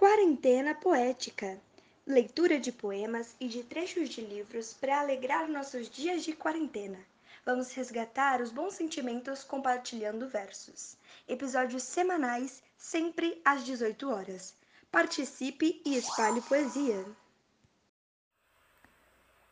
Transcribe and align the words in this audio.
Quarentena 0.00 0.74
Poética 0.74 1.60
leitura 2.06 2.58
de 2.58 2.72
poemas 2.72 3.36
e 3.38 3.46
de 3.46 3.62
trechos 3.62 4.08
de 4.08 4.22
livros 4.22 4.72
para 4.72 4.98
alegrar 4.98 5.46
nossos 5.46 5.90
dias 5.90 6.24
de 6.24 6.32
quarentena. 6.32 6.98
Vamos 7.44 7.70
resgatar 7.74 8.40
os 8.40 8.50
bons 8.50 8.72
sentimentos 8.72 9.44
compartilhando 9.44 10.26
versos. 10.26 10.96
Episódios 11.28 11.82
semanais, 11.82 12.62
sempre 12.78 13.42
às 13.44 13.62
18 13.62 14.08
horas. 14.08 14.54
Participe 14.90 15.82
e 15.84 15.94
espalhe 15.96 16.40
poesia. 16.40 17.04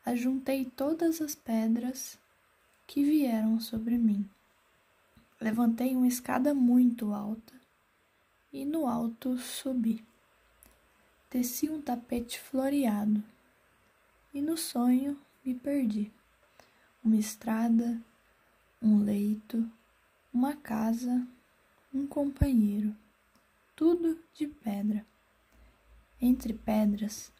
Ajuntei 0.02 0.64
todas 0.64 1.20
as 1.20 1.34
pedras 1.34 2.18
que 2.86 3.04
vieram 3.04 3.60
sobre 3.60 3.98
mim. 3.98 4.26
Levantei 5.38 5.94
uma 5.94 6.08
escada 6.08 6.54
muito 6.54 7.12
alta 7.12 7.52
e 8.50 8.64
no 8.64 8.86
alto 8.86 9.36
subi 9.36 10.08
teci 11.30 11.68
um 11.68 11.80
tapete 11.80 12.40
floreado 12.40 13.22
e 14.32 14.40
no 14.40 14.56
sonho 14.56 15.18
me 15.44 15.54
perdi. 15.54 16.10
Uma 17.04 17.16
estrada, 17.16 18.00
um 18.82 19.02
leito, 19.02 19.70
uma 20.32 20.56
casa, 20.56 21.26
um 21.92 22.06
companheiro, 22.06 22.94
tudo 23.74 24.18
de 24.34 24.46
pedra. 24.46 25.04
Entre 26.20 26.52
pedras 26.52 27.32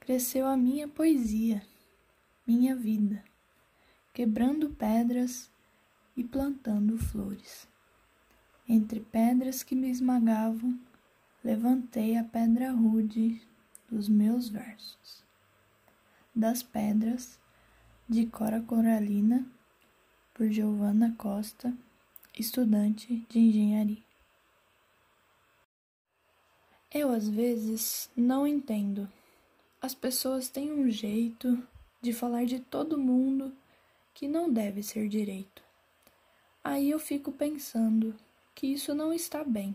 cresceu 0.00 0.46
a 0.46 0.56
minha 0.56 0.88
poesia, 0.88 1.62
minha 2.46 2.74
vida, 2.74 3.22
quebrando 4.12 4.70
pedras 4.70 5.50
e 6.16 6.24
plantando 6.24 6.98
flores. 6.98 7.68
Entre 8.68 9.00
pedras 9.00 9.62
que 9.62 9.74
me 9.74 9.90
esmagavam, 9.90 10.78
levantei 11.44 12.16
a 12.16 12.24
pedra 12.24 12.70
rude 12.70 13.42
dos 13.90 14.08
meus 14.08 14.48
versos. 14.48 15.22
Das 16.34 16.62
pedras, 16.62 17.38
de 18.08 18.26
Cora 18.26 18.60
Coralina, 18.60 19.46
por 20.34 20.48
Giovanna 20.50 21.14
Costa, 21.18 21.76
estudante 22.38 23.26
de 23.28 23.38
engenharia. 23.38 24.02
Eu 26.94 27.10
às 27.10 27.28
vezes 27.28 28.10
não 28.16 28.46
entendo. 28.46 29.10
As 29.80 29.94
pessoas 29.94 30.48
têm 30.48 30.70
um 30.72 30.90
jeito 30.90 31.62
de 32.00 32.12
falar 32.12 32.44
de 32.44 32.60
todo 32.60 32.98
mundo 32.98 33.52
que 34.14 34.28
não 34.28 34.52
deve 34.52 34.82
ser 34.82 35.08
direito. 35.08 35.62
Aí 36.62 36.90
eu 36.90 36.98
fico 36.98 37.32
pensando 37.32 38.14
que 38.54 38.66
isso 38.66 38.94
não 38.94 39.12
está 39.12 39.42
bem. 39.42 39.74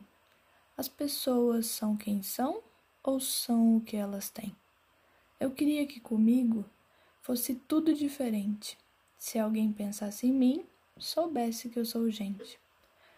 As 0.78 0.88
pessoas 0.88 1.66
são 1.66 1.97
quem 1.97 2.22
são 2.22 2.61
ou 3.03 3.20
são 3.20 3.78
o 3.78 3.81
que 3.81 3.97
elas 3.97 4.30
têm? 4.30 4.56
Eu 5.39 5.50
queria 5.50 5.88
que 5.88 6.00
comigo 6.00 6.64
fosse 7.23 7.56
tudo 7.56 7.95
diferente. 7.95 8.78
Se 9.17 9.39
alguém 9.39 9.73
pensasse 9.73 10.28
em 10.28 10.31
mim, 10.31 10.64
soubesse 10.95 11.70
que 11.70 11.80
eu 11.80 11.86
sou 11.86 12.11
gente. 12.11 12.59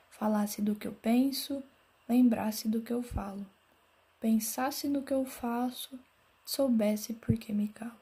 Falasse 0.09 0.61
do 0.61 0.73
que 0.73 0.87
eu 0.87 0.93
penso, 0.93 1.61
lembrasse 2.07 2.69
do 2.69 2.81
que 2.81 2.93
eu 2.93 3.03
falo. 3.03 3.45
Pensasse 4.21 4.87
no 4.87 5.03
que 5.03 5.13
eu 5.13 5.25
faço, 5.25 5.99
soubesse 6.45 7.13
por 7.13 7.37
que 7.37 7.51
me 7.51 7.67
calo. 7.67 7.99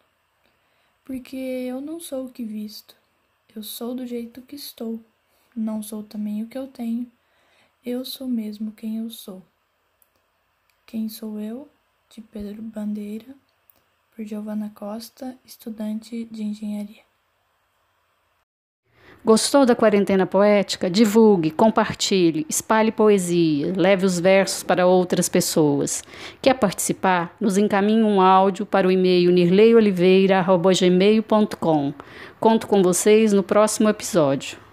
Porque 1.04 1.36
eu 1.36 1.82
não 1.82 2.00
sou 2.00 2.28
o 2.28 2.32
que 2.32 2.44
visto, 2.44 2.96
eu 3.56 3.64
sou 3.64 3.96
do 3.96 4.06
jeito 4.06 4.44
que 4.44 4.56
estou. 4.56 5.04
Não 5.56 5.82
sou 5.82 6.04
também 6.04 6.44
o 6.44 6.48
que 6.48 6.58
eu 6.58 6.68
tenho, 6.68 7.12
eu 7.88 8.04
sou 8.04 8.28
mesmo 8.28 8.74
quem 8.74 8.98
eu 8.98 9.10
sou. 9.10 9.42
Quem 10.86 11.08
sou 11.08 11.40
eu? 11.40 11.70
De 12.14 12.20
Pedro 12.20 12.62
Bandeira, 12.62 13.34
por 14.14 14.26
Giovana 14.26 14.70
Costa, 14.76 15.38
estudante 15.46 16.26
de 16.26 16.44
engenharia. 16.44 17.08
Gostou 19.24 19.66
da 19.66 19.74
quarentena 19.76 20.26
poética? 20.26 20.90
Divulgue, 20.90 21.50
compartilhe, 21.50 22.46
espalhe 22.50 22.92
poesia, 22.92 23.72
leve 23.76 24.06
os 24.06 24.20
versos 24.20 24.64
para 24.64 24.86
outras 24.86 25.30
pessoas. 25.30 26.04
Quer 26.42 26.56
participar? 26.56 27.34
Nos 27.40 27.58
encaminhe 27.58 28.04
um 28.04 28.20
áudio 28.22 28.66
para 28.66 28.86
o 28.88 28.92
e-mail 28.92 29.32
nirleioliveira.gmail.com. 29.32 31.94
Conto 32.40 32.68
com 32.68 32.84
vocês 32.84 33.34
no 33.34 33.44
próximo 33.44 33.90
episódio. 33.90 34.67